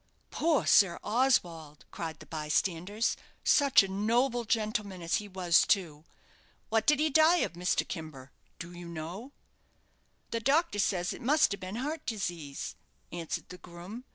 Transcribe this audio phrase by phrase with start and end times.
[0.31, 3.15] "Poor Sir Oswald!" cried the bystanders.
[3.43, 6.05] "Such a noble gentleman as he was, too.
[6.69, 7.87] What did he die of Mr.
[7.87, 8.31] Kimber?
[8.57, 9.31] do you know?"
[10.31, 12.75] "The doctor says it must have been heart disease,"
[13.11, 14.05] answered the groom.